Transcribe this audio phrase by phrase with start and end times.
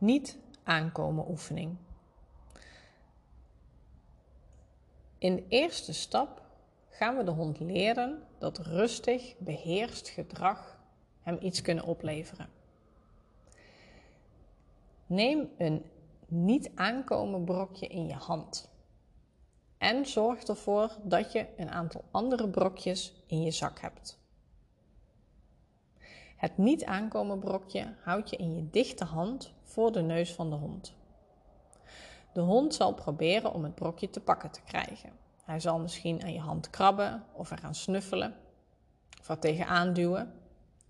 [0.00, 1.76] niet aankomen oefening.
[5.18, 6.42] In de eerste stap
[6.88, 10.78] gaan we de hond leren dat rustig, beheerst gedrag
[11.20, 12.48] hem iets kunnen opleveren.
[15.06, 15.84] Neem een
[16.26, 18.70] niet aankomen brokje in je hand.
[19.78, 24.19] En zorg ervoor dat je een aantal andere brokjes in je zak hebt.
[26.40, 30.56] Het niet aankomen brokje houd je in je dichte hand voor de neus van de
[30.56, 30.94] hond.
[32.32, 35.12] De hond zal proberen om het brokje te pakken te krijgen.
[35.44, 38.34] Hij zal misschien aan je hand krabben of eraan snuffelen
[39.20, 40.32] of er tegenaan duwen.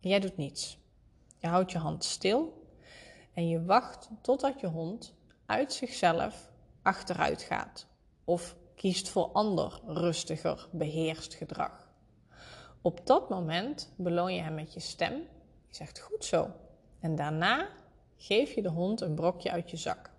[0.00, 0.78] Jij doet niets.
[1.38, 2.66] Je houdt je hand stil
[3.34, 5.14] en je wacht totdat je hond
[5.46, 6.50] uit zichzelf
[6.82, 7.86] achteruit gaat
[8.24, 11.88] of kiest voor ander rustiger, beheerst gedrag.
[12.82, 15.22] Op dat moment beloon je hem met je stem.
[15.70, 16.50] Je zegt goed zo.
[17.00, 17.68] En daarna
[18.16, 20.10] geef je de hond een brokje uit je zak.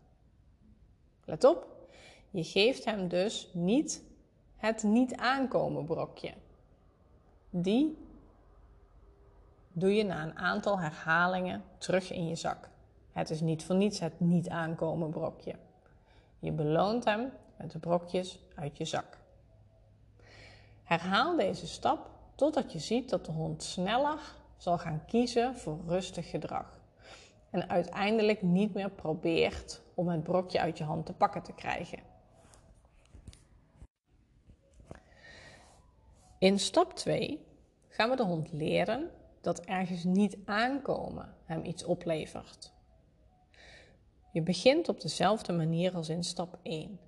[1.26, 1.68] Let op,
[2.30, 4.04] je geeft hem dus niet
[4.56, 6.34] het niet aankomen brokje.
[7.50, 7.98] Die
[9.72, 12.70] doe je na een aantal herhalingen terug in je zak.
[13.12, 15.56] Het is niet voor niets het niet aankomen brokje.
[16.40, 19.18] Je beloont hem met de brokjes uit je zak.
[20.84, 24.20] Herhaal deze stap totdat je ziet dat de hond sneller
[24.62, 26.80] zal gaan kiezen voor rustig gedrag.
[27.50, 32.00] En uiteindelijk niet meer probeert om het brokje uit je hand te pakken te krijgen.
[36.38, 37.46] In stap 2
[37.88, 39.10] gaan we de hond leren
[39.42, 42.74] dat ergens niet aankomen hem iets oplevert.
[44.32, 47.00] Je begint op dezelfde manier als in stap 1.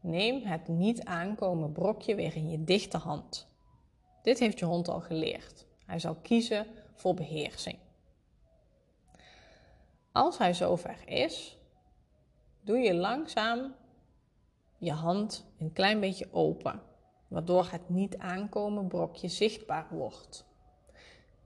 [0.00, 3.48] Neem het niet aankomen brokje weer in je dichte hand.
[4.22, 5.66] Dit heeft je hond al geleerd.
[5.86, 6.66] Hij zal kiezen
[7.00, 7.78] voor beheersing.
[10.12, 11.58] Als hij zover is,
[12.60, 13.74] doe je langzaam
[14.78, 16.82] je hand een klein beetje open,
[17.28, 20.44] waardoor het niet aankomen brokje zichtbaar wordt.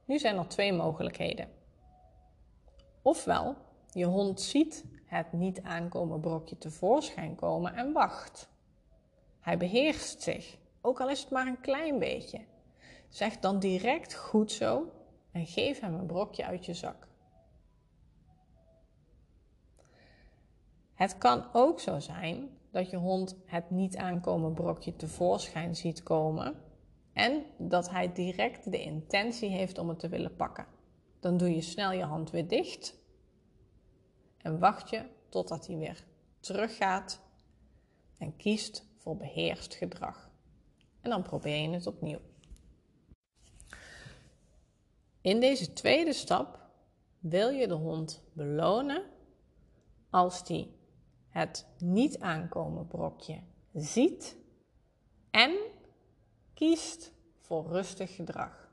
[0.05, 1.49] Nu zijn er twee mogelijkheden.
[3.03, 3.57] Ofwel,
[3.91, 8.49] je hond ziet het niet aankomen brokje tevoorschijn komen en wacht.
[9.41, 12.41] Hij beheerst zich, ook al is het maar een klein beetje.
[13.09, 14.93] Zeg dan direct goed zo
[15.35, 17.09] en geef hem een brokje uit je zak.
[20.95, 26.55] Het kan ook zo zijn dat je hond het niet aankomen brokje tevoorschijn ziet komen
[27.13, 30.67] en dat hij direct de intentie heeft om het te willen pakken.
[31.21, 32.99] Dan doe je snel je hand weer dicht
[34.37, 36.05] en wacht je totdat hij weer
[36.41, 37.21] teruggaat
[38.19, 40.31] en kiest voor beheerst gedrag.
[41.01, 42.21] En dan probeer je het opnieuw.
[45.25, 46.59] In deze tweede stap
[47.19, 49.03] wil je de hond belonen
[50.11, 50.77] als die
[51.29, 53.41] het niet aankomen brokje
[53.73, 54.37] ziet
[55.31, 55.57] en
[56.55, 58.69] kiest voor rustig gedrag.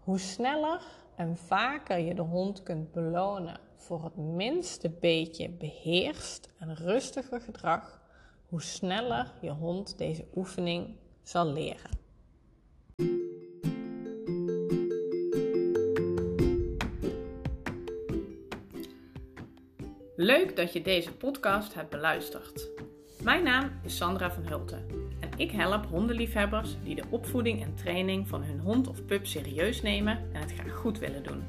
[0.00, 0.82] Hoe sneller
[1.16, 8.02] en vaker je de hond kunt belonen voor het minste beetje beheerst en rustiger gedrag,
[8.48, 12.05] hoe sneller je hond deze oefening zal leren.
[20.18, 22.68] Leuk dat je deze podcast hebt beluisterd.
[23.22, 24.86] Mijn naam is Sandra van Hulten
[25.20, 29.82] en ik help hondenliefhebbers die de opvoeding en training van hun hond of pup serieus
[29.82, 31.44] nemen en het graag goed willen doen.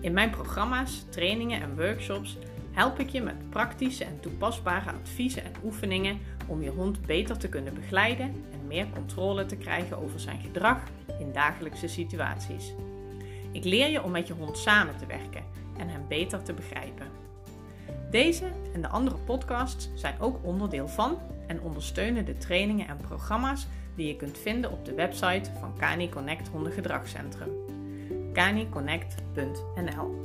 [0.00, 2.36] In mijn programma's, trainingen en workshops
[2.72, 7.48] help ik je met praktische en toepasbare adviezen en oefeningen om je hond beter te
[7.48, 10.82] kunnen begeleiden en meer controle te krijgen over zijn gedrag
[11.18, 12.72] in dagelijkse situaties.
[13.52, 15.44] Ik leer je om met je hond samen te werken
[15.78, 17.21] en hem beter te begrijpen.
[18.12, 23.66] Deze en de andere podcasts zijn ook onderdeel van en ondersteunen de trainingen en programma's
[23.94, 27.50] die je kunt vinden op de website van Cani Connect Hondengedragscentrum.
[28.32, 30.20] caniconnect.nl